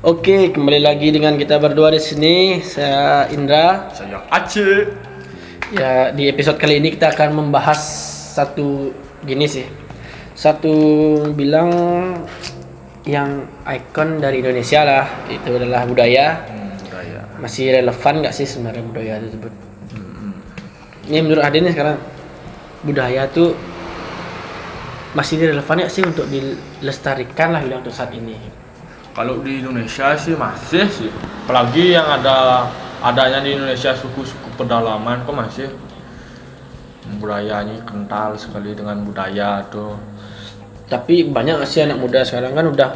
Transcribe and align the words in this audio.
Oke, 0.00 0.48
kembali 0.48 0.80
lagi 0.80 1.12
dengan 1.12 1.36
kita 1.36 1.60
berdua 1.60 1.92
di 1.92 2.00
sini. 2.00 2.64
Saya 2.64 3.28
Indra. 3.36 3.92
Saya 3.92 4.24
Aceh. 4.32 4.88
Ya, 5.76 6.08
di 6.16 6.24
episode 6.24 6.56
kali 6.56 6.80
ini 6.80 6.96
kita 6.96 7.12
akan 7.12 7.36
membahas 7.36 7.76
satu 8.32 8.96
gini 9.28 9.44
sih. 9.44 9.68
Satu 10.32 10.72
bilang 11.36 11.68
yang 13.04 13.44
ikon 13.68 14.24
dari 14.24 14.40
Indonesia 14.40 14.88
lah. 14.88 15.04
Itu 15.28 15.60
adalah 15.60 15.84
budaya. 15.84 16.48
Hmm, 16.48 16.80
budaya. 16.80 17.20
Masih 17.36 17.68
relevan 17.68 18.24
nggak 18.24 18.32
sih 18.32 18.48
sebenarnya 18.48 18.80
budaya 18.88 19.20
tersebut? 19.20 19.52
Ini 21.12 21.18
menurut 21.20 21.44
Ade 21.44 21.60
nih 21.60 21.76
sekarang 21.76 22.00
budaya 22.88 23.28
tuh 23.28 23.52
masih 25.12 25.44
relevan 25.44 25.76
nggak 25.84 25.92
sih 25.92 26.08
untuk 26.08 26.24
dilestarikan 26.24 27.52
lah 27.52 27.60
bilang 27.60 27.84
untuk 27.84 27.92
saat 27.92 28.16
ini? 28.16 28.59
Kalau 29.10 29.42
di 29.42 29.58
Indonesia 29.58 30.14
sih 30.14 30.38
masih 30.38 30.86
sih. 30.86 31.10
Apalagi 31.44 31.94
yang 31.98 32.06
ada 32.06 32.68
adanya 33.02 33.42
di 33.42 33.58
Indonesia 33.58 33.90
suku-suku 33.90 34.54
pedalaman 34.54 35.26
kok 35.26 35.34
masih 35.34 35.68
budayanya 37.18 37.82
kental 37.82 38.38
sekali 38.38 38.70
dengan 38.76 39.02
budaya 39.02 39.66
tuh. 39.66 39.98
Tapi 40.86 41.26
banyak 41.26 41.62
sih 41.66 41.82
anak 41.82 41.98
muda 41.98 42.22
sekarang 42.22 42.54
kan 42.54 42.66
udah 42.70 42.90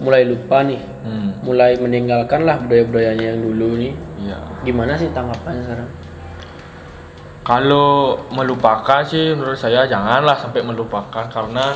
mulai 0.00 0.24
lupa 0.24 0.64
nih, 0.64 0.80
Hmm, 1.04 1.36
mulai 1.44 1.76
meninggalkan 1.78 2.42
lah 2.42 2.58
budaya-budayanya 2.58 3.36
yang 3.36 3.40
dulu 3.44 3.76
nih. 3.78 3.94
iya. 4.18 4.38
Gimana 4.64 4.96
sih 4.96 5.12
tanggapannya 5.12 5.62
sekarang? 5.62 5.90
Kalau 7.42 8.22
melupakan 8.30 9.02
sih 9.02 9.34
menurut 9.34 9.58
saya 9.58 9.82
janganlah 9.86 10.38
sampai 10.38 10.62
melupakan 10.62 11.26
karena 11.26 11.74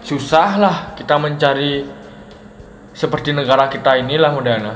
susah 0.00 0.50
lah 0.56 0.76
kita 0.96 1.20
mencari 1.20 1.84
seperti 2.96 3.36
negara 3.36 3.68
kita 3.68 4.00
inilah 4.00 4.32
modern. 4.32 4.72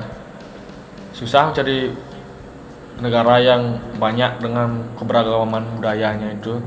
Susah 1.16 1.48
mencari 1.48 1.88
negara 3.00 3.40
yang 3.40 3.80
banyak 3.96 4.38
dengan 4.38 4.92
keberagaman 4.94 5.80
budayanya 5.80 6.36
itu. 6.36 6.60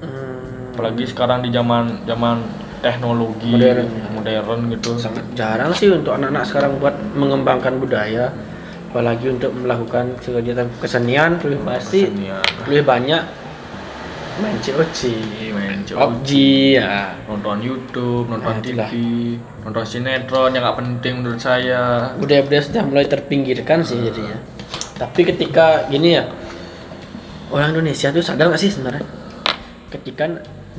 Hmm, 0.00 0.70
Apalagi 0.72 1.04
sekarang 1.04 1.42
di 1.42 1.50
zaman 1.50 2.06
zaman 2.06 2.46
teknologi 2.80 3.52
Modern. 3.52 3.90
modern 4.14 4.60
gitu. 4.72 4.96
sangat 4.96 5.26
jarang 5.36 5.74
sih 5.76 5.92
untuk 5.92 6.16
anak-anak 6.16 6.46
sekarang 6.48 6.80
buat 6.80 6.96
mengembangkan 7.12 7.76
budaya, 7.76 8.32
apalagi 8.88 9.28
untuk 9.28 9.52
melakukan 9.52 10.16
kegiatan 10.16 10.64
kesenian 10.80 11.36
lebih 11.44 11.60
pasti 11.60 12.08
Kesenian. 12.08 12.40
lebih 12.64 12.82
banyak 12.88 13.22
main 14.38 14.56
COC, 14.62 15.00
main. 15.50 15.82
PUBG 15.82 16.30
ya. 16.78 17.18
nonton 17.26 17.58
YouTube, 17.58 18.30
nonton 18.30 18.54
Nah, 18.54 18.62
TV, 18.62 18.78
itulah. 18.78 18.90
nonton 19.66 19.84
sinetron 19.84 20.54
yang 20.54 20.62
nggak 20.62 20.78
penting 20.78 21.14
menurut 21.18 21.40
saya. 21.42 22.14
budaya-budaya 22.16 22.62
sudah 22.62 22.82
mulai 22.86 23.04
terpinggirkan 23.10 23.82
sih 23.82 23.98
jadinya. 23.98 24.38
Tapi 24.94 25.20
ketika 25.26 25.90
gini 25.90 26.14
ya, 26.20 26.30
orang 27.50 27.74
Indonesia 27.74 28.14
tuh 28.14 28.22
sadar 28.22 28.52
nggak 28.52 28.62
sih 28.62 28.70
sebenarnya? 28.70 29.02
Ketika 29.90 30.24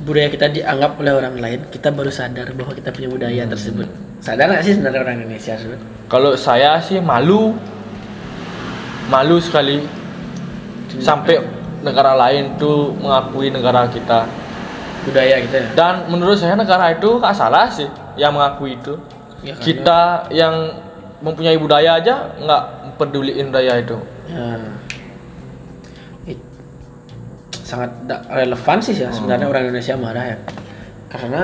budaya 0.00 0.32
kita 0.32 0.46
dianggap 0.48 0.96
oleh 0.96 1.12
orang 1.12 1.36
lain, 1.36 1.60
kita 1.68 1.92
baru 1.92 2.08
sadar 2.08 2.48
bahwa 2.56 2.72
kita 2.72 2.88
punya 2.88 3.08
budaya 3.12 3.42
tersebut. 3.44 3.86
Sadar 4.24 4.48
nggak 4.48 4.64
sih 4.64 4.72
sebenarnya 4.80 5.00
orang 5.04 5.16
Indonesia 5.20 5.52
tersebut? 5.60 5.78
Kalau 6.08 6.32
saya 6.38 6.80
sih 6.80 6.98
malu, 7.04 7.52
malu 9.12 9.36
sekali 9.42 9.84
sampai 11.00 11.61
negara 11.82 12.14
lain 12.14 12.56
tuh 12.56 12.94
mengakui 12.94 13.50
negara 13.50 13.86
kita. 13.86 14.24
Budaya 15.02 15.36
kita 15.40 15.56
ya. 15.58 15.68
Dan 15.74 15.94
menurut 16.08 16.34
saya 16.34 16.54
negara 16.54 16.90
itu 16.90 17.18
nggak 17.18 17.34
salah 17.34 17.66
sih 17.66 17.86
yang 18.14 18.32
mengakui 18.32 18.74
itu. 18.74 18.94
Ya, 19.42 19.52
karena- 19.52 19.64
Kita 19.64 20.00
yang 20.30 20.54
mempunyai 21.18 21.54
budaya 21.56 21.98
aja 21.98 22.34
nggak 22.36 22.62
peduliin 22.96 23.50
budaya 23.50 23.74
itu. 23.76 23.98
Ya. 24.26 24.62
It- 26.24 26.46
sangat 27.60 27.90
relevan 28.28 28.78
sih 28.78 28.94
ya 28.94 29.10
sebenarnya 29.10 29.46
orang 29.46 29.62
Indonesia 29.66 29.94
marah 29.96 30.24
ya. 30.24 30.38
Karena 31.08 31.42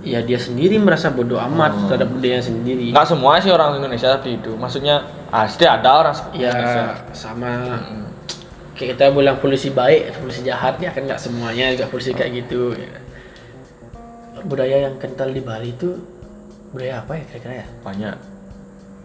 ya 0.00 0.20
dia 0.20 0.36
sendiri 0.36 0.76
merasa 0.76 1.08
bodoh 1.08 1.40
amat 1.42 1.88
terhadap 1.88 2.08
budaya 2.10 2.40
sendiri. 2.40 2.92
Nggak 2.92 3.06
semua 3.06 3.36
sih 3.36 3.48
orang 3.48 3.76
Indonesia 3.76 4.08
seperti 4.10 4.36
itu. 4.36 4.52
Maksudnya 4.54 5.00
pasti 5.26 5.64
ada 5.64 5.90
orang 5.98 6.14
ya 6.34 6.48
Indonesia. 6.50 6.84
sama 7.12 7.52
kayak 8.80 8.96
kita 8.96 9.12
bilang 9.12 9.36
polisi 9.36 9.68
baik 9.68 10.16
polisi 10.16 10.40
jahat 10.40 10.80
ya 10.80 10.88
kan 10.88 11.04
nggak 11.04 11.20
semuanya 11.20 11.76
juga 11.76 11.92
polisi 11.92 12.16
kayak 12.16 12.32
gitu 12.40 12.72
ya. 12.72 12.88
budaya 14.48 14.88
yang 14.88 14.96
kental 14.96 15.28
di 15.28 15.44
Bali 15.44 15.76
itu 15.76 16.00
budaya 16.72 17.04
apa 17.04 17.20
ya 17.20 17.24
kira-kira 17.28 17.54
ya 17.60 17.66
banyak. 17.84 18.16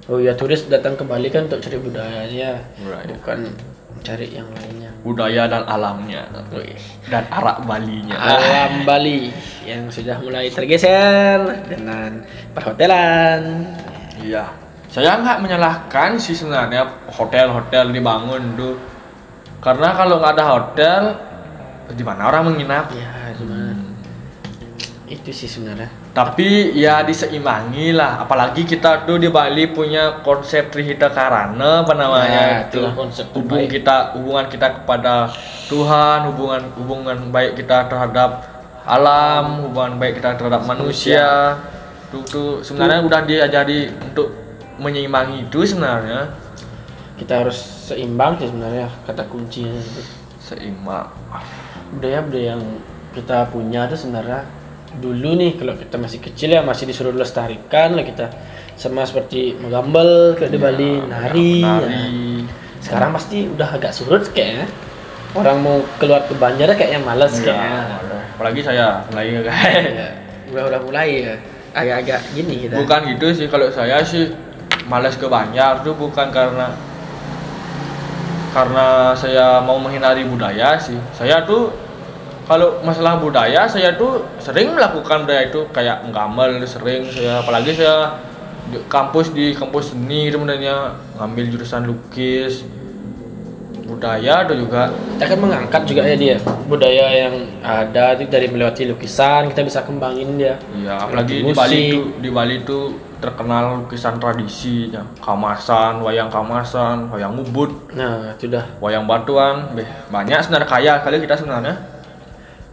oh 0.08 0.20
ya 0.24 0.32
turis 0.32 0.64
datang 0.72 0.96
ke 0.96 1.04
Bali 1.04 1.28
kan 1.28 1.52
untuk 1.52 1.60
cari 1.60 1.76
budayanya 1.76 2.64
Budaya. 2.80 3.06
bukan 3.20 3.40
cari 4.00 4.28
yang 4.32 4.48
lainnya 4.56 4.92
budaya 5.04 5.44
dan 5.52 5.68
alamnya 5.68 6.24
dan 7.12 7.24
arak 7.28 7.68
Balinya. 7.68 8.16
alam 8.16 8.88
Bali 8.88 9.28
yang 9.68 9.92
sudah 9.92 10.24
mulai 10.24 10.48
tergeser 10.48 11.68
dengan 11.68 12.24
perhotelan 12.56 13.76
Iya. 14.26 14.48
Saya 14.88 15.20
nggak 15.20 15.44
menyalahkan 15.44 16.16
sih 16.16 16.32
sebenarnya 16.32 16.88
hotel-hotel 17.12 17.92
dibangun 17.92 18.56
tuh. 18.56 18.95
Karena 19.66 19.98
kalau 19.98 20.22
nggak 20.22 20.34
ada 20.38 20.46
hotel, 20.46 21.02
di 21.90 22.04
mana 22.06 22.30
orang 22.30 22.54
menginap? 22.54 22.94
ya 22.94 23.34
gimana 23.34 23.74
itu 25.06 25.30
sih 25.30 25.46
sebenarnya 25.46 25.86
Tapi 26.18 26.74
ya 26.74 27.06
diseimbangi 27.06 27.94
lah. 27.94 28.26
Apalagi 28.26 28.66
kita 28.66 29.06
tuh 29.06 29.22
di 29.22 29.30
Bali 29.30 29.70
punya 29.70 30.24
konsep 30.26 30.74
Trihita 30.74 31.14
Karana 31.14 31.86
apa 31.86 31.94
namanya 31.94 32.42
Ya, 32.42 32.58
itu. 32.66 32.82
konsep 32.96 33.30
Hubung 33.30 33.68
terbaik. 33.68 33.84
kita, 33.86 34.16
hubungan 34.18 34.46
kita 34.48 34.68
kepada 34.82 35.30
Tuhan, 35.68 36.32
hubungan 36.32 36.62
hubungan 36.80 37.18
baik 37.30 37.60
kita 37.60 37.86
terhadap 37.86 38.48
alam, 38.82 39.68
hubungan 39.68 40.00
baik 40.02 40.18
kita 40.24 40.40
terhadap 40.40 40.66
manusia. 40.66 41.60
Tuh, 42.10 42.24
tuh 42.26 42.50
sebenarnya 42.64 43.04
udah 43.06 43.22
diajari 43.28 43.92
untuk 43.92 44.32
menyeimbangi 44.80 45.46
itu 45.46 45.68
sebenarnya 45.68 46.32
kita 47.16 47.46
harus 47.46 47.56
seimbang 47.88 48.36
sih 48.38 48.48
sebenarnya 48.48 48.88
kata 49.04 49.24
kuncinya 49.26 49.72
itu. 49.74 50.02
seimbang. 50.40 51.08
budaya-budaya 51.96 52.54
yang 52.54 52.64
kita 53.12 53.48
punya 53.50 53.88
itu 53.88 53.96
sebenarnya 53.98 54.44
dulu 54.96 55.36
nih 55.36 55.56
kalau 55.56 55.76
kita 55.76 55.96
masih 55.96 56.20
kecil 56.20 56.50
ya 56.52 56.62
masih 56.62 56.88
disuruh 56.88 57.12
lestarikan 57.12 57.96
lah 57.96 58.04
kita 58.04 58.32
sama 58.76 59.04
seperti 59.04 59.56
menggambel 59.56 60.36
ke 60.36 60.48
di 60.48 60.60
Bali 60.60 61.00
nari, 61.00 61.64
Iya, 61.64 61.76
Nari. 61.80 61.96
ya. 61.96 62.04
sekarang 62.84 63.12
pasti 63.12 63.48
udah 63.48 63.70
agak 63.72 63.92
surut 63.92 64.24
kayaknya 64.32 64.68
orang 65.32 65.58
mau 65.60 65.78
keluar 66.00 66.24
ke 66.28 66.36
Banjar 66.36 66.76
kayaknya 66.76 67.00
males 67.02 67.34
kayaknya 67.40 67.80
Ya, 68.06 68.20
apalagi 68.36 68.62
saya 68.62 68.86
mulai 69.08 69.32
ya, 69.32 69.40
udah 70.52 70.64
udah 70.68 70.82
mulai 70.84 71.10
ya 71.24 71.34
agak-agak 71.72 72.20
gini 72.32 72.68
kita 72.68 72.76
bukan 72.80 73.00
gitu 73.16 73.26
sih 73.36 73.48
kalau 73.48 73.68
saya 73.68 74.00
sih 74.04 74.32
malas 74.88 75.16
ke 75.16 75.28
Banjar 75.28 75.84
tuh 75.84 75.96
bukan 75.96 76.32
karena 76.32 76.72
karena 78.56 79.12
saya 79.12 79.60
mau 79.60 79.76
menghindari 79.76 80.24
budaya 80.24 80.80
sih. 80.80 80.96
Saya 81.12 81.44
tuh 81.44 81.76
kalau 82.48 82.80
masalah 82.88 83.20
budaya 83.20 83.68
saya 83.68 84.00
tuh 84.00 84.24
sering 84.40 84.72
melakukan 84.72 85.28
budaya 85.28 85.52
itu 85.52 85.68
kayak 85.76 86.08
nggamel 86.08 86.64
sering. 86.64 87.04
Saya 87.12 87.44
apalagi 87.44 87.76
saya 87.76 88.16
di 88.72 88.80
kampus 88.88 89.36
di 89.36 89.52
kampus 89.52 89.92
seni 89.92 90.32
sebenarnya 90.32 90.96
ngambil 91.20 91.52
jurusan 91.52 91.86
lukis 91.86 92.64
budaya 94.06 94.46
tuh 94.46 94.58
juga 94.62 94.82
kita 95.18 95.26
kan 95.34 95.40
mengangkat 95.42 95.82
juga 95.90 96.02
ya 96.06 96.14
dia 96.14 96.38
budaya 96.70 97.06
yang 97.10 97.36
ada 97.66 98.14
itu 98.14 98.30
dari 98.30 98.46
melewati 98.54 98.86
lukisan 98.94 99.50
kita 99.50 99.66
bisa 99.66 99.82
kembangin 99.82 100.38
dia 100.38 100.62
Iya, 100.78 100.94
apalagi 101.10 101.42
di. 101.42 101.54
Bali 101.58 101.78
itu 101.90 102.00
di 102.22 102.30
Bali 102.30 102.56
itu 102.62 102.80
terkenal 103.18 103.82
lukisan 103.82 104.22
tradisi, 104.22 104.94
ya. 104.94 105.02
kamasan, 105.18 105.98
wayang 106.06 106.30
kamasan, 106.30 107.10
wayang 107.10 107.34
ubud, 107.42 107.74
nah 107.98 108.38
itu 108.38 108.46
dah 108.46 108.62
wayang 108.78 109.10
batuan, 109.10 109.74
beh, 109.74 109.88
banyak 110.14 110.46
sebenarnya 110.46 110.70
kaya 110.70 110.94
kali 111.02 111.18
kita 111.26 111.34
sebenarnya. 111.42 111.74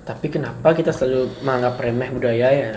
Tapi 0.04 0.26
kenapa 0.28 0.76
kita 0.76 0.92
selalu 0.92 1.40
menganggap 1.40 1.80
remeh 1.80 2.10
budaya 2.12 2.48
ya? 2.52 2.68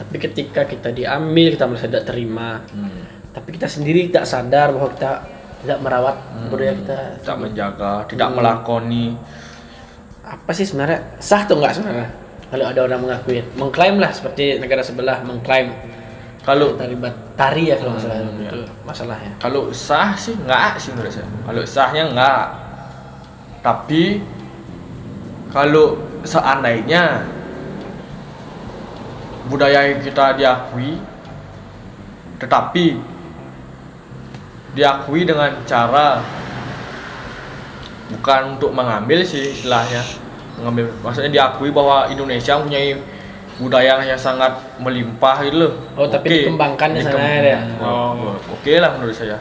Tapi 0.00 0.16
ketika 0.16 0.64
kita 0.64 0.94
diambil, 0.94 1.52
kita 1.52 1.64
merasa 1.68 1.90
tidak 1.90 2.06
terima. 2.08 2.62
Tapi 3.34 3.48
kita 3.52 3.66
sendiri 3.68 4.08
tidak 4.08 4.24
sadar 4.24 4.70
bahwa 4.72 4.88
kita 4.94 5.12
tidak 5.64 5.78
merawat 5.80 6.16
budaya 6.46 6.72
kita. 6.76 6.98
Tidak 7.18 7.38
menjaga, 7.38 7.92
tidak 8.04 8.28
melakoni. 8.30 9.16
Apa 10.20 10.52
sih 10.52 10.62
sebenarnya 10.62 11.00
sah 11.18 11.44
tuh 11.44 11.56
nggak 11.56 11.72
sebenarnya? 11.72 12.08
Kalau 12.44 12.64
ada 12.66 12.80
orang 12.82 13.00
mengakui, 13.00 13.40
mengklaim 13.54 13.96
lah 13.96 14.08
seperti 14.08 14.56
negara 14.56 14.78
sebelah 14.78 15.18
mengklaim 15.20 15.74
Kalau 16.40 16.76
tari 16.76 16.92
bat- 16.94 17.32
tari 17.34 17.66
ya 17.66 17.74
kalau 17.74 17.96
nggak 17.96 18.04
salah 18.04 18.20
Hmm, 18.20 18.36
itu 18.38 18.60
masalahnya. 18.84 19.32
kalau 19.40 19.72
sah 19.72 20.12
sih 20.12 20.36
enggak 20.36 20.76
sih 20.76 20.92
menurut 20.92 21.08
saya. 21.10 21.24
Kalau 21.24 21.62
sahnya 21.64 22.02
enggak. 22.06 22.44
Tapi 23.58 24.20
kalau 25.48 25.96
seandainya 26.20 27.24
budaya 29.44 29.80
kita 29.98 30.36
diakui 30.36 31.00
tetapi 32.36 33.00
diakui 34.74 35.22
dengan 35.22 35.54
cara 35.64 36.18
bukan 38.10 38.40
untuk 38.54 38.70
mengambil 38.70 39.22
sih 39.22 39.50
istilahnya 39.50 40.02
mengambil 40.54 40.92
maksudnya 41.00 41.30
diakui 41.32 41.70
bahwa 41.70 42.06
Indonesia 42.06 42.54
mempunyai 42.54 42.94
budaya 43.54 44.02
yang 44.02 44.18
sangat 44.18 44.50
melimpah 44.76 45.40
gitu 45.40 45.56
loh 45.60 45.72
Oh, 45.94 46.06
tapi 46.06 46.26
Oke. 46.26 46.36
dikembangkan 46.42 46.90
di 46.90 47.00
sana 47.00 47.22
ya? 47.40 47.60
Oh, 47.78 48.34
oke 48.50 48.72
lah 48.74 48.90
menurut 48.92 49.14
saya 49.14 49.38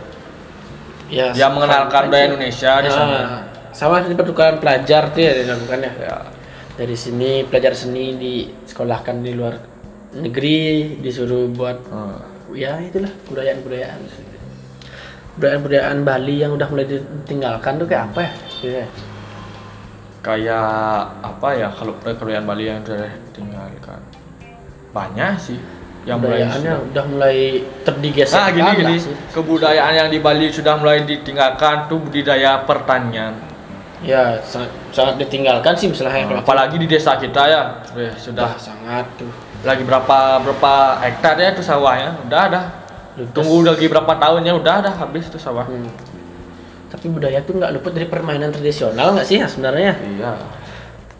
Ya, 1.09 1.29
dia 1.29 1.45
mengenalkan 1.45 2.09
budaya 2.09 2.25
Indonesia 2.27 2.71
di 2.79 2.89
sih. 2.89 2.95
sana 2.95 3.17
Ah, 3.19 3.41
sama 3.69 4.01
seperti 4.01 4.17
pertukaran 4.17 4.57
pelajar 4.57 5.09
tuh 5.09 5.21
ya 5.21 5.33
dilakukan 5.35 5.79
ya. 5.79 5.91
ya 5.99 6.15
Dari 6.73 6.95
sini 6.95 7.45
pelajar 7.45 7.73
seni 7.73 8.17
disekolahkan 8.17 9.21
di 9.21 9.33
luar 9.33 9.61
negeri, 10.11 10.97
disuruh 10.97 11.49
buat 11.49 11.77
Hmm. 11.83 12.17
ya 12.51 12.77
itulah 12.79 13.13
budayaan-budayaan. 13.27 13.99
Budayaan-budayaan 15.37 16.05
Bali 16.05 16.35
yang 16.45 16.53
udah 16.53 16.67
mulai 16.69 16.85
ditinggalkan 16.85 17.81
tuh 17.81 17.87
kayak 17.89 18.03
apa 18.13 18.19
ya? 18.21 18.31
Iya. 18.63 18.85
kayak 20.23 21.19
apa 21.19 21.47
ya 21.51 21.67
kalau 21.75 21.99
kebudayaan 21.99 22.47
Bali 22.47 22.63
yang 22.71 22.79
sudah 22.87 23.11
ditinggalkan 23.27 23.99
banyak 24.95 25.35
sih 25.35 25.59
yang 26.07 26.19
mulai 26.19 26.43
Budayaannya 26.43 26.73
udah 26.91 27.05
mulai 27.11 27.37
terdigesek. 27.83 28.35
Nah 28.35 28.49
gini 28.51 28.71
gini 28.75 28.95
sih. 28.99 29.13
kebudayaan 29.35 29.93
yang 29.99 30.09
di 30.11 30.19
Bali 30.19 30.47
sudah 30.51 30.75
mulai 30.79 31.03
ditinggalkan 31.03 31.87
tuh 31.87 31.99
budidaya 32.03 32.63
pertanian. 32.63 33.35
Ya, 34.03 34.35
sangat, 34.43 34.67
sangat 34.91 35.15
ditinggalkan 35.15 35.79
sih 35.79 35.87
misalnya 35.87 36.27
kalau 36.27 36.43
Apalagi 36.43 36.75
di 36.75 36.91
desa 36.91 37.15
kita 37.15 37.47
ya, 37.47 37.61
Weh, 37.95 38.11
sudah 38.19 38.51
sudah 38.51 38.59
sangat 38.59 39.07
tuh. 39.15 39.31
lagi 39.63 39.87
berapa 39.87 40.43
berapa 40.43 40.99
hektar 41.07 41.39
ya 41.39 41.55
tuh 41.55 41.63
sawahnya, 41.63 42.19
udah 42.27 42.39
ada. 42.51 42.61
Ludes. 43.13 43.33
Tunggu 43.33 43.61
lagi 43.61 43.85
berapa 43.85 44.13
tahunnya 44.17 44.53
udah 44.57 44.73
ada 44.81 44.91
habis 44.91 45.29
tuh 45.29 45.37
sawah. 45.37 45.69
Hmm. 45.69 45.85
Tapi 46.89 47.09
budaya 47.09 47.41
tuh 47.41 47.57
nggak 47.57 47.71
luput 47.73 47.93
dari 47.93 48.05
permainan 48.05 48.49
tradisional 48.49 49.13
nggak 49.13 49.25
sih 49.25 49.37
ya 49.37 49.45
sebenarnya? 49.45 49.93
Iya. 49.97 50.31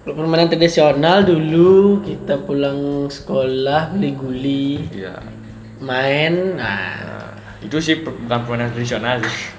Permainan 0.04 0.50
tradisional 0.50 1.24
dulu 1.24 2.04
kita 2.04 2.44
pulang 2.44 3.08
sekolah 3.08 3.96
beli 3.96 4.12
guli, 4.12 4.68
Iya. 4.92 5.16
main, 5.80 6.60
nah, 6.60 6.92
Nah, 7.00 7.30
itu 7.64 7.80
sih 7.80 8.04
bukan 8.04 8.40
permainan 8.44 8.70
tradisional 8.70 9.24
sih. 9.24 9.56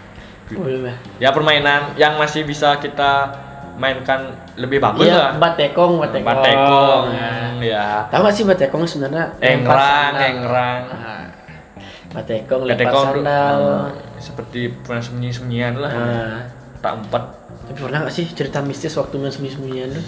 belum 0.53 0.85
ya. 0.85 0.95
Ya 1.19 1.31
permainan 1.33 1.97
yang 1.97 2.21
masih 2.21 2.45
bisa 2.45 2.77
kita 2.77 3.33
mainkan 3.75 4.37
lebih 4.55 4.79
bagus 4.79 5.09
Iya, 5.09 5.33
lah. 5.33 5.41
batekong, 5.41 5.99
batekong. 5.99 6.29
Batekong, 6.29 7.05
Nah. 7.11 7.59
ya. 7.59 8.07
Tahu 8.07 8.21
nggak 8.23 8.35
sih 8.37 8.45
batekong 8.45 8.85
sebenarnya? 8.85 9.25
Engrang, 9.41 10.13
engrang. 10.15 10.83
Nah, 10.93 11.25
Ketekong 12.71 13.07
tuh, 13.11 13.15
sandal. 13.21 13.61
eh, 13.61 13.89
seperti 14.19 14.61
pernah 14.81 15.03
sembunyi-sembunyian 15.03 15.75
lah. 15.77 15.91
Nah, 15.91 16.37
Tak 16.79 16.93
empat. 17.01 17.23
tapi 17.65 17.79
pernah 17.81 17.99
nggak 18.01 18.13
sih 18.13 18.29
cerita 18.29 18.61
mistis 18.61 18.95
waktu 18.95 19.17
main 19.17 19.29
sembunyi-sembunyian 19.29 19.91
tuh? 19.91 20.07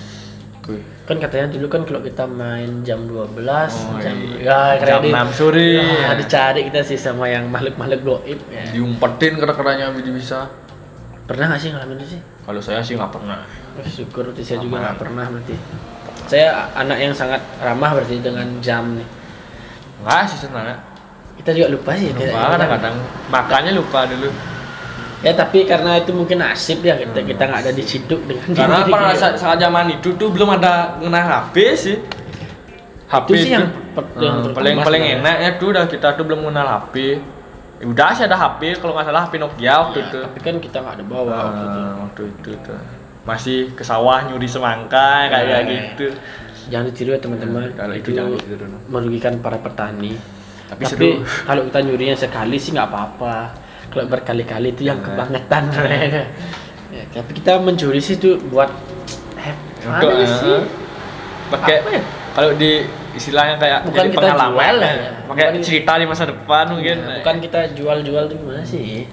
Kan 1.04 1.22
katanya 1.22 1.46
dulu 1.48 1.66
kan 1.68 1.86
kalau 1.86 2.02
kita 2.02 2.26
main 2.26 2.82
jam 2.82 3.06
12, 3.06 3.70
Oh, 3.86 4.02
jam 4.02 4.18
iya. 4.18 4.74
ya 4.74 4.98
Jam 4.98 5.00
di- 5.00 5.14
6 5.14 5.30
sore. 5.30 5.78
Ya, 5.78 6.10
dicari 6.12 6.66
kita 6.66 6.82
sih 6.82 6.98
sama 6.98 7.26
yang 7.26 7.46
makhluk-makhluk 7.46 8.02
goib 8.02 8.40
ya. 8.48 8.66
Diumpetin 8.70 9.38
kera-keranya 9.38 9.94
bisa. 9.94 10.50
Pernah 11.22 11.54
nggak 11.54 11.60
sih 11.60 11.70
ngalamin 11.70 11.96
itu 11.96 12.18
sih? 12.18 12.20
Kalau 12.42 12.58
saya 12.58 12.82
sih 12.82 12.98
nggak 12.98 13.08
pernah. 13.08 13.46
Oh, 13.78 13.86
syukur 13.86 14.26
berarti 14.26 14.42
saya 14.42 14.58
juga 14.58 14.76
nggak 14.80 14.98
pernah 14.98 15.26
berarti. 15.28 15.54
Saya 16.26 16.46
anak 16.74 16.98
yang 16.98 17.14
sangat 17.14 17.38
ramah 17.56 17.90
berarti 17.94 18.18
dengan 18.18 18.46
jam 18.58 18.98
nih. 18.98 19.06
Nggak 20.02 20.22
sih 20.26 20.38
sebenarnya. 20.40 20.82
Kita 21.36 21.50
juga 21.52 21.68
lupa 21.70 21.90
sih. 21.92 22.10
Lupa 22.10 22.40
kadang-kadang. 22.50 22.94
Makanya 23.28 23.70
lupa 23.72 24.04
dulu. 24.04 24.28
Ya 25.20 25.32
tapi 25.32 25.64
karena 25.64 25.96
itu 25.96 26.12
mungkin 26.12 26.38
nasib 26.38 26.80
ya 26.80 26.94
kita 26.94 27.24
kita 27.24 27.42
nggak 27.42 27.60
ada 27.62 27.72
diciduk 27.72 28.20
dengan 28.22 28.46
Karena 28.52 28.84
pada 28.84 29.16
saat, 29.16 29.34
saat 29.36 29.56
zaman 29.56 29.88
itu 29.90 30.12
tuh 30.12 30.28
belum 30.28 30.54
ada 30.54 30.96
mengenal 30.96 31.24
HP 31.46 31.56
sih. 31.74 31.96
HP 33.06 33.28
Itu 33.28 33.38
sih 33.38 33.50
yang 33.50 33.64
per- 33.90 34.12
yang 34.18 34.36
Hmm, 34.42 34.52
paling 34.52 34.76
paling 34.78 35.02
enaknya 35.16 35.56
tuh 35.56 35.72
udah 35.72 35.84
kita 35.86 36.14
tuh 36.14 36.24
belum 36.24 36.44
mengenal 36.44 36.68
HP. 36.78 37.16
Ya 37.76 37.86
udah 37.86 38.08
sih 38.12 38.24
ada 38.24 38.36
HP 38.36 38.76
kalau 38.76 38.92
nggak 38.92 39.06
salah 39.06 39.22
HP 39.24 39.34
Nokia 39.36 39.74
waktu 39.78 39.98
Ya, 39.98 40.04
itu. 40.06 40.18
tapi 40.20 40.38
kan 40.42 40.54
kita 40.58 40.76
nggak 40.78 40.94
ada 40.94 41.04
bawa 41.04 41.34
waktu 41.44 41.64
itu. 41.64 41.80
Waktu 41.96 42.22
itu 42.28 42.50
tuh. 42.62 42.80
Masih 43.24 43.58
ke 43.72 43.82
sawah 43.82 44.20
nyuri 44.22 44.46
semangka 44.46 45.26
kayak 45.26 45.58
Eh. 45.58 45.64
gitu. 45.66 46.06
Jangan 46.68 46.84
ditiru 46.86 47.10
ya 47.10 47.18
teman-teman. 47.18 47.72
Kalau 47.72 47.94
itu 47.94 48.08
jangan 48.10 48.36
ditiru. 48.36 48.66
Merugikan 48.86 49.32
para 49.38 49.56
petani. 49.56 50.12
Tapi 50.66 50.82
Tapi, 50.82 51.08
kalau 51.46 51.62
kita 51.64 51.78
nyurinya 51.80 52.16
sekali 52.16 52.56
sih 52.56 52.70
nggak 52.70 52.88
apa-apa. 52.88 53.54
Kalau 53.86 54.04
berkali-kali 54.06 54.72
itu 54.72 54.82
yang 54.82 54.98
Eh. 54.98 55.04
kebangetan. 55.04 55.62
ya, 56.96 57.02
tapi 57.12 57.30
kita 57.32 57.58
mencuri 57.58 57.98
sih 57.98 58.16
tuh 58.16 58.34
buat 58.44 58.66
have 59.36 59.58
fun 59.78 59.94
Untuk 59.94 60.10
aja 60.12 60.20
eh, 60.20 60.28
sih. 60.28 60.58
pakai 61.46 61.76
ya? 61.86 62.02
kalau 62.32 62.50
di 62.52 62.82
istilahnya 63.12 63.56
kayak 63.56 63.78
Bukan 63.86 63.96
jadi 63.96 64.10
kita 64.10 64.20
pengalaman 64.20 64.52
jual 64.52 64.76
ya. 64.76 64.90
ya. 64.90 65.10
Pakai 65.24 65.44
Bukan- 65.48 65.62
cerita 65.62 65.92
di 65.94 66.04
masa 66.04 66.24
depan 66.26 66.64
mungkin. 66.68 66.96
Ya, 66.98 67.14
bukan 67.16 67.36
kita 67.40 67.60
jual-jual 67.72 68.22
tuh 68.26 68.36
gimana 68.36 68.62
sih? 68.62 69.06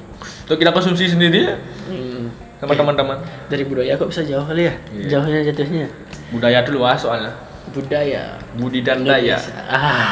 Untuk 0.44 0.58
kita 0.58 0.72
konsumsi 0.72 1.06
sendiri 1.06 1.40
ya, 1.46 1.56
Hmm. 1.86 2.28
sama 2.58 2.74
teman-teman. 2.74 3.18
Dari 3.48 3.64
budaya 3.64 3.94
kok 3.94 4.10
bisa 4.10 4.26
jauh 4.26 4.44
kali 4.44 4.66
ya? 4.66 4.74
Iya. 4.90 5.06
Jauhnya 5.12 5.40
jatuhnya. 5.46 5.86
Budaya 6.30 6.60
itu 6.60 6.72
luas 6.74 6.98
soalnya. 6.98 7.32
Budaya. 7.70 8.36
Budi 8.54 8.82
dan 8.82 9.02
daya. 9.02 9.38
Indonesia. 9.38 9.56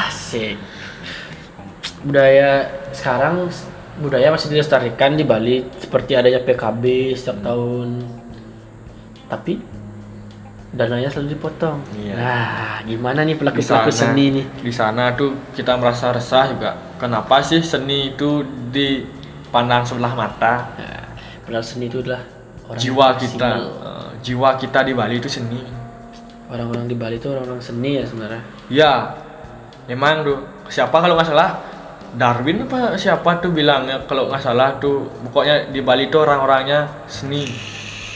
Asik. 0.06 0.56
Budaya 2.02 2.66
sekarang 2.90 3.46
budaya 3.98 4.32
masih 4.32 4.50
dilestarikan 4.50 5.14
di 5.14 5.22
Bali 5.22 5.62
seperti 5.78 6.18
adanya 6.18 6.42
PKB 6.42 7.14
setiap 7.14 7.38
tahun. 7.44 8.02
Tapi 9.28 9.52
dananya 10.72 11.08
selalu 11.08 11.36
dipotong. 11.36 11.78
Iya. 11.94 12.14
Nah, 12.16 12.74
gimana 12.82 13.22
nih 13.22 13.36
Di 13.36 13.40
pelaku-pelaku 13.44 13.92
sana- 13.92 14.12
seni 14.12 14.24
nih? 14.32 14.46
Di 14.64 14.72
sana 14.72 15.12
tuh 15.12 15.36
kita 15.52 15.76
merasa 15.76 16.10
resah 16.10 16.48
juga. 16.48 16.70
Kenapa 16.96 17.44
sih 17.44 17.60
seni 17.60 18.12
itu 18.12 18.42
dipandang 18.72 19.84
sebelah 19.84 20.16
mata? 20.16 20.72
Nah, 20.74 21.04
padahal 21.44 21.64
seni 21.64 21.86
itu 21.86 22.00
adalah 22.00 22.24
orang 22.66 22.80
jiwa 22.80 23.06
kita, 23.14 23.50
eh, 23.60 24.08
jiwa 24.24 24.50
kita 24.56 24.80
di 24.82 24.92
Bali 24.96 25.14
itu 25.20 25.28
seni. 25.28 25.60
Orang-orang 26.48 26.88
di 26.88 26.96
Bali 26.96 27.16
itu 27.16 27.28
orang-orang 27.28 27.60
seni 27.60 28.00
ya 28.00 28.04
sebenarnya. 28.04 28.42
Ya, 28.68 28.92
memang 29.86 30.24
tuh. 30.24 30.40
Siapa 30.66 30.96
kalau 30.98 31.14
nggak 31.14 31.28
salah 31.28 31.60
Darwin 32.12 32.68
apa 32.68 33.00
siapa 33.00 33.40
tuh 33.40 33.56
bilangnya 33.56 34.04
kalau 34.04 34.28
nggak 34.28 34.42
salah 34.44 34.76
tuh 34.76 35.08
pokoknya 35.28 35.72
di 35.72 35.80
Bali 35.80 36.12
tuh 36.12 36.28
orang-orangnya 36.28 37.08
seni. 37.08 37.48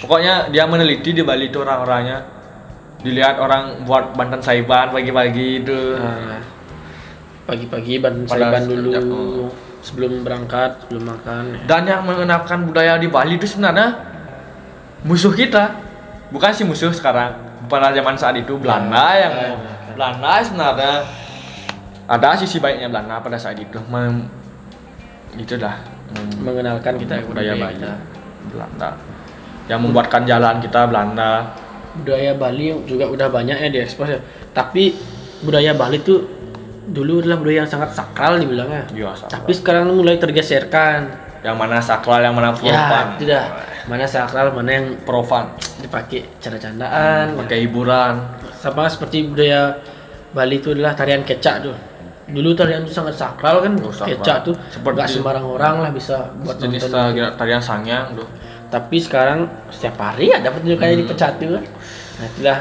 Pokoknya 0.04 0.52
dia 0.52 0.68
meneliti 0.68 1.16
di 1.16 1.24
Bali 1.24 1.48
tuh 1.48 1.64
orang-orangnya 1.64 2.20
dilihat 3.00 3.40
orang 3.40 3.88
buat 3.88 4.12
bantan 4.12 4.44
saiban 4.44 4.92
pagi-pagi 4.92 5.64
itu. 5.64 5.96
Nah, 5.96 6.44
pagi-pagi 7.48 8.02
ban 8.02 8.28
Pada 8.28 8.36
saiban 8.36 8.62
dulu 8.68 8.90
oh. 8.92 9.48
sebelum 9.80 10.20
berangkat, 10.20 10.84
sebelum 10.84 11.16
makan. 11.16 11.42
ya. 11.56 11.58
Dan 11.64 11.82
yang 11.88 12.02
mengenalkan 12.04 12.68
budaya 12.68 13.00
di 13.00 13.08
Bali 13.08 13.40
itu 13.40 13.48
sebenarnya 13.48 13.96
musuh 15.08 15.32
kita. 15.32 15.72
Bukan 16.28 16.52
sih 16.52 16.68
musuh 16.68 16.92
sekarang. 16.92 17.46
Pada 17.66 17.90
zaman 17.90 18.14
saat 18.14 18.36
itu 18.38 18.60
Belanda 18.60 19.16
yang 19.16 19.32
Ya, 19.32 19.48
ya. 19.56 19.92
Belanda 19.96 20.32
sebenarnya 20.44 20.94
ada 22.06 22.34
sisi 22.34 22.58
baiknya 22.58 22.86
Belanda 22.86 23.18
pada 23.18 23.34
saat 23.34 23.58
itu. 23.58 23.78
Mem, 23.86 24.26
itu 25.34 25.54
dah 25.54 25.75
mem- 26.12 26.38
mengenalkan 26.42 26.94
kita 26.96 27.20
budaya 27.22 27.52
budaya 27.52 27.52
Bali 27.58 27.75
kita. 27.76 27.92
Belanda 28.46 28.90
yang 29.66 29.82
membuatkan 29.82 30.22
jalan 30.22 30.62
kita 30.62 30.86
Belanda 30.86 31.50
budaya 31.96 32.32
Bali 32.36 32.70
juga 32.86 33.08
udah 33.08 33.28
banyak 33.28 33.56
ya 33.56 33.68
diekspos 33.72 34.08
ya. 34.08 34.20
Tapi 34.52 34.94
budaya 35.42 35.75
Bali 35.75 35.98
tuh 36.00 36.22
dulu 36.86 37.18
adalah 37.18 37.42
budaya 37.42 37.66
yang 37.66 37.70
sangat 37.70 37.90
sakral 37.90 38.38
dibilangnya. 38.38 38.86
Iya, 38.94 39.10
sakral. 39.12 39.30
Tapi 39.32 39.50
sekarang 39.52 39.84
mulai 39.90 40.16
tergeserkan. 40.16 41.26
yang 41.44 41.54
mana 41.54 41.78
sakral 41.78 42.18
yang 42.18 42.34
mana 42.34 42.50
Ya, 42.50 42.58
profan 42.58 43.06
tidak. 43.22 43.44
Mana 43.86 44.02
sakral, 44.02 44.50
mana 44.50 44.70
yang 44.72 44.86
profan 45.06 45.46
dipakai 45.78 46.26
canda-candaan. 46.42 47.38
pakai 47.38 47.62
hiburan 47.62 48.18
Sama 48.50 48.90
seperti 48.90 49.30
budaya 49.30 49.78
Bali 50.34 50.58
itu 50.58 50.75
adalah 50.75 50.92
tarian 50.92 51.22
kecak 51.22 51.62
tuh. 51.62 51.76
Dulu 52.26 52.52
tarian 52.52 52.83
itu 52.83 52.90
sangat 52.90 53.14
sakral 53.14 53.62
kan, 53.62 53.78
Oh, 53.78 53.90
kecak 53.90 54.42
tuh. 54.42 54.54
Seperti- 54.66 54.99
Nggak 54.99 55.11
sembarang 55.12 55.47
orang 55.47 55.75
lah 55.78 55.90
bisa 55.95 56.35
buat 56.42 56.59
jenis 56.59 56.83
tarian, 56.85 57.30
tarian 57.33 57.62
sangyang 57.62 58.12
tuh 58.12 58.26
Tapi 58.66 58.99
sekarang 58.99 59.47
setiap 59.71 59.95
hari 59.97 60.35
ada 60.35 60.50
pertunjukannya 60.50 60.90
Hmm. 60.92 61.02
di 61.02 61.06
Pecatu 61.06 61.47
kan. 61.54 61.64
Nah, 62.18 62.26
itulah 62.26 62.59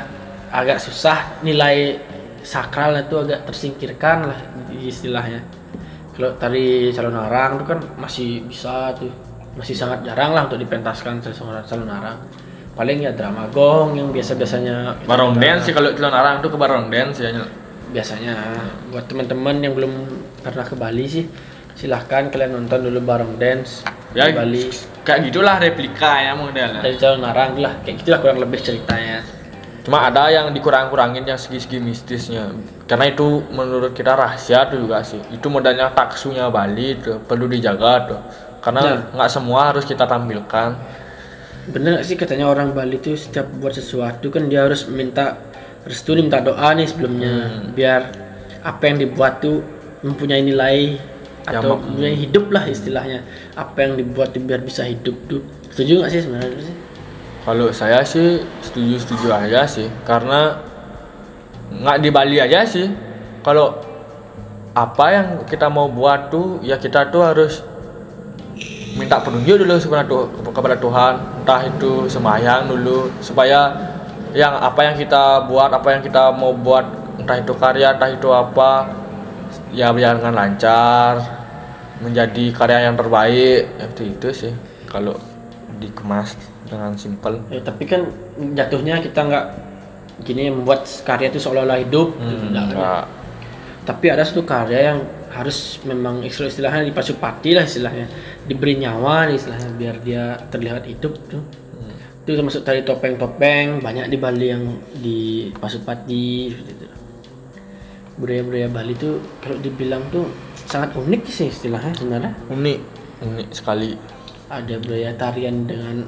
agak 0.54 0.78
susah 0.78 1.18
nilai 1.42 1.98
sakral 2.40 2.94
itu 2.96 3.16
agak 3.18 3.42
tersingkirkan 3.44 4.30
lah 4.30 4.40
istilahnya. 4.78 5.42
Kalau 6.14 6.38
tari 6.38 6.94
calon 6.94 7.18
arang 7.18 7.58
itu 7.58 7.66
kan 7.66 7.80
masih 7.98 8.46
bisa 8.46 8.94
tuh. 8.94 9.10
Masih 9.58 9.74
sangat 9.74 10.06
jarang 10.06 10.32
lah 10.32 10.46
untuk 10.46 10.62
dipentaskan 10.62 11.20
calon 11.20 11.66
calon 11.66 11.90
arang. 11.90 12.22
Paling 12.76 13.02
ya 13.02 13.10
drama 13.10 13.50
gong 13.50 13.96
yang 13.96 14.12
biasa-biasanya 14.12 15.00
kita 15.00 15.08
barong 15.08 15.40
dance 15.40 15.64
sih 15.64 15.72
kalau 15.72 15.90
Cilon 15.90 16.12
Arang 16.12 16.44
tuh 16.44 16.52
ke 16.52 16.58
barong 16.60 16.92
dance 16.92 17.24
ya 17.24 17.32
biasanya 17.96 18.36
buat 18.92 19.08
teman-teman 19.08 19.64
yang 19.64 19.72
belum 19.72 19.94
pernah 20.44 20.68
ke 20.68 20.75
Bali 20.75 21.06
sih 21.08 21.25
silahkan 21.80 22.28
kalian 22.28 22.60
nonton 22.60 22.92
dulu 22.92 23.00
bareng 23.00 23.40
dance 23.40 23.88
ya 24.12 24.28
di 24.28 24.36
Bali. 24.36 24.64
kayak 25.08 25.32
gitulah 25.32 25.56
replika 25.60 26.12
ya 26.24 26.32
modelnya 26.36 26.84
dari 26.84 27.00
Jalan 27.00 27.24
Narang 27.24 27.56
lah 27.56 27.80
kayak 27.88 28.04
gitulah 28.04 28.20
kurang 28.20 28.40
lebih 28.44 28.60
ceritanya. 28.60 29.24
Cuma 29.86 30.02
ada 30.02 30.34
yang 30.34 30.50
dikurang-kurangin 30.50 31.30
yang 31.30 31.38
segi-segi 31.38 31.78
mistisnya. 31.78 32.50
Karena 32.90 33.06
itu 33.06 33.46
menurut 33.54 33.94
kita 33.94 34.18
rahasia 34.18 34.66
tuh 34.66 34.82
juga 34.82 35.06
sih. 35.06 35.22
Itu 35.30 35.54
modalnya 35.54 35.94
taksunya 35.94 36.50
Bali 36.50 36.98
tuh 36.98 37.22
perlu 37.22 37.46
dijaga 37.46 37.94
tuh 38.10 38.22
karena 38.66 38.82
Nah. 38.82 39.00
nggak 39.14 39.30
semua 39.30 39.70
harus 39.70 39.86
kita 39.86 40.10
tampilkan. 40.10 40.74
Bener 41.70 42.02
gak 42.02 42.06
sih 42.06 42.18
katanya 42.18 42.50
orang 42.50 42.74
Bali 42.74 42.98
tuh 42.98 43.14
setiap 43.14 43.46
buat 43.62 43.78
sesuatu 43.78 44.34
kan 44.34 44.50
dia 44.50 44.66
harus 44.66 44.90
minta 44.90 45.38
restu 45.86 46.18
minta 46.18 46.42
doa 46.42 46.74
nih 46.74 46.89
sebelumnya 46.89 47.62
biar 47.72 48.01
apa 48.65 48.82
yang 48.89 48.98
dibuat 49.06 49.39
tuh 49.39 49.62
mempunyai 50.01 50.42
nilai 50.42 50.98
Ya, 51.46 51.62
atau 51.62 51.77
mak- 51.77 51.86
mempunyai 51.86 52.18
hidup 52.18 52.50
lah 52.50 52.65
istilahnya. 52.65 53.22
Apa 53.54 53.86
yang 53.86 54.01
dibuat 54.01 54.34
tuh 54.34 54.42
biar 54.42 54.65
bisa 54.65 54.82
hidup 54.82 55.13
tuh. 55.30 55.46
Setuju 55.70 56.01
gak 56.01 56.10
sih 56.10 56.25
sebenarnya? 56.25 56.58
Sih? 56.58 56.75
Kalau 57.46 57.70
saya 57.70 58.01
sih 58.01 58.42
setuju-setuju 58.65 59.30
aja 59.30 59.62
sih, 59.70 59.86
karena 60.01 60.58
nggak 61.70 61.98
di 62.01 62.10
Bali 62.10 62.42
aja 62.42 62.65
sih. 62.65 62.89
Kalau 63.46 63.77
apa 64.74 65.06
yang 65.13 65.27
kita 65.46 65.70
mau 65.70 65.86
buat 65.86 66.34
tuh, 66.34 66.65
ya 66.65 66.82
kita 66.82 67.13
tuh 67.13 67.22
harus 67.22 67.62
minta 68.98 69.22
petunjuk 69.22 69.62
dulu 69.62 69.77
kepada, 69.77 70.04
Tu- 70.10 70.30
kepada 70.50 70.75
Tuhan, 70.82 71.13
entah 71.46 71.62
itu 71.62 72.10
semayang 72.10 72.74
dulu, 72.74 73.13
supaya 73.22 73.70
yang 74.36 74.54
apa 74.54 74.84
yang 74.84 74.96
kita 74.96 75.48
buat, 75.48 75.72
apa 75.72 75.88
yang 75.89 76.01
kita 76.04 76.36
mau 76.36 76.51
buat, 76.51 76.84
entah 77.18 77.39
itu 77.39 77.56
karya, 77.56 77.96
entah 77.96 78.12
itu 78.12 78.27
apa, 78.30 78.92
ya 79.72 79.89
berjalan 79.89 80.20
dengan 80.20 80.36
lancar, 80.36 81.13
menjadi 81.98 82.44
karya 82.51 82.80
yang 82.86 82.96
terbaik, 82.96 83.72
seperti 83.80 84.04
itu 84.12 84.27
sih. 84.36 84.54
Kalau 84.86 85.15
dikemas 85.75 86.36
dengan 86.65 86.92
simpel. 86.96 87.39
ya, 87.48 87.62
tapi 87.62 87.84
kan 87.86 88.10
jatuhnya 88.58 89.00
kita 89.00 89.22
nggak 89.22 89.46
gini 90.22 90.50
membuat 90.50 90.84
karya 91.04 91.27
itu 91.27 91.38
seolah-olah 91.38 91.77
hidup 91.77 92.15
gitu, 92.15 92.36
Hmm, 92.36 92.50
enggak 92.50 92.65
kan? 92.65 92.75
enggak. 92.75 93.04
tapi 93.86 94.06
ada 94.10 94.24
satu 94.25 94.42
karya 94.42 94.80
yang 94.89 95.00
harus 95.30 95.77
memang 95.84 96.24
istilah 96.24 96.50
istilahnya 96.50 96.88
dipasupati 96.88 97.54
lah 97.54 97.68
istilahnya 97.68 98.08
diberi 98.42 98.80
nyawa 98.80 99.27
nih 99.30 99.36
istilahnya 99.36 99.70
biar 99.75 99.96
dia 100.01 100.24
terlihat 100.50 100.88
hidup 100.88 101.13
tuh 101.30 101.44
itu 102.25 102.34
termasuk 102.34 102.65
tadi 102.65 102.82
topeng-topeng 102.82 103.86
banyak 103.86 104.10
di 104.10 104.17
Bali 104.17 104.50
yang 104.50 104.65
dipasupati 104.98 106.50
seperti 106.50 106.72
itu. 106.74 106.88
Budaya-budaya 108.17 108.65
Bali 108.74 108.98
tuh 108.98 109.22
kalau 109.46 109.62
dibilang 109.62 110.01
tuh 110.10 110.25
sangat 110.65 110.98
unik 110.98 111.22
sih 111.29 111.53
istilahnya 111.53 111.94
sebenarnya. 111.94 112.34
Unik 112.50 112.79
unik 113.29 113.48
sekali. 113.53 113.94
Ada 114.50 114.82
budaya 114.82 115.13
tarian 115.13 115.70
dengan 115.70 116.01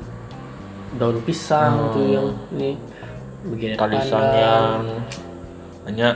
daun 0.97 1.21
pisang 1.21 1.93
tuh 1.93 2.05
yang 2.09 2.27
ini 2.57 2.73
begini 3.45 3.77
talisannya 3.77 4.49
banyak. 5.85 6.15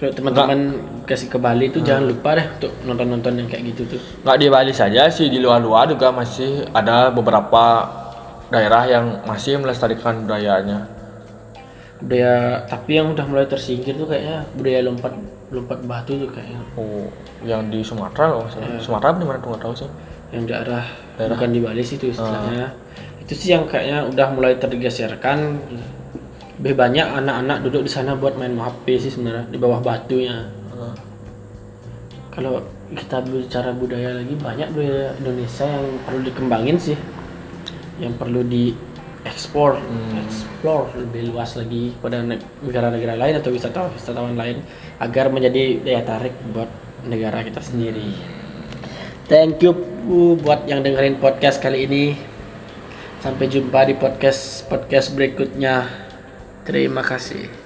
Kalau 0.00 0.12
teman-teman 0.16 0.60
kasih 1.04 1.28
ke 1.28 1.36
Bali 1.36 1.68
tuh 1.68 1.84
jangan 1.84 2.08
lupa 2.08 2.32
deh 2.32 2.48
untuk 2.48 2.72
nonton-nonton 2.88 3.44
yang 3.44 3.48
kayak 3.52 3.76
gitu 3.76 3.92
tuh. 3.92 4.00
Nggak 4.24 4.36
di 4.40 4.46
Bali 4.48 4.72
saja 4.72 5.12
sih 5.12 5.28
di 5.28 5.36
luar-luar 5.36 5.92
juga 5.92 6.08
masih 6.08 6.64
ada 6.72 7.12
beberapa 7.12 8.00
daerah 8.52 8.84
yang 8.84 9.24
masih 9.24 9.56
melestarikan 9.56 10.28
budayanya. 10.28 10.84
Budaya 12.04 12.60
tapi 12.68 13.00
yang 13.00 13.16
udah 13.16 13.24
mulai 13.24 13.48
tersingkir 13.48 13.96
tuh 13.96 14.04
kayaknya 14.04 14.44
budaya 14.52 14.84
lompat 14.84 15.12
lompat 15.48 15.78
batu 15.88 16.20
tuh 16.20 16.28
kayaknya. 16.28 16.60
Oh 16.76 17.08
yang 17.42 17.72
di 17.72 17.80
Sumatera 17.80 18.36
loh 18.36 18.46
Sumatera 18.78 19.16
di 19.16 19.24
mana? 19.24 19.40
Tuh 19.40 19.48
nggak 19.56 19.62
tahu 19.64 19.74
sih. 19.74 19.90
Yang 20.32 20.44
daerah, 20.48 20.84
bukan 21.20 21.50
di 21.52 21.60
Bali 21.60 21.82
sih 21.84 21.96
itu 21.96 22.12
istilahnya. 22.12 22.72
Itu 23.20 23.32
sih 23.36 23.52
yang 23.52 23.64
kayaknya 23.68 24.08
udah 24.08 24.26
mulai 24.36 24.56
tergeserkan. 24.60 25.60
Lebih 26.60 26.78
banyak 26.78 27.06
anak-anak 27.24 27.58
duduk 27.66 27.88
di 27.88 27.90
sana 27.90 28.14
buat 28.14 28.38
main 28.38 28.54
HP 28.54 28.84
sih 29.00 29.10
sebenarnya 29.12 29.48
di 29.48 29.58
bawah 29.58 29.80
batunya. 29.80 30.46
Ah. 30.72 30.96
kalau 32.32 32.64
kita 32.96 33.20
bicara 33.28 33.76
budaya 33.76 34.16
lagi 34.16 34.34
banyak 34.40 34.72
budaya 34.72 35.12
Indonesia 35.20 35.68
yang 35.68 35.84
perlu 36.04 36.20
dikembangin 36.24 36.76
sih 36.80 36.96
yang 38.00 38.16
perlu 38.16 38.40
diekspor 38.46 39.80
explore 40.16 40.86
lebih 40.96 41.34
luas 41.34 41.58
lagi 41.58 41.92
pada 41.98 42.22
ne- 42.22 42.40
negara-negara 42.62 43.18
lain 43.18 43.34
atau 43.42 43.50
wisatawan 43.52 43.90
wisatawan 43.92 44.34
lain 44.38 44.62
agar 45.02 45.28
menjadi 45.28 45.82
daya 45.82 46.02
tarik 46.06 46.34
buat 46.54 46.70
negara 47.04 47.42
kita 47.42 47.58
sendiri. 47.58 48.14
Thank 49.26 49.64
you 49.64 49.74
Bu, 50.02 50.36
buat 50.38 50.66
yang 50.66 50.82
dengerin 50.82 51.18
podcast 51.18 51.62
kali 51.62 51.86
ini. 51.86 52.14
Sampai 53.22 53.46
jumpa 53.46 53.86
di 53.86 53.94
podcast 53.94 54.66
podcast 54.66 55.14
berikutnya. 55.14 55.86
Terima 56.66 57.02
kasih 57.06 57.61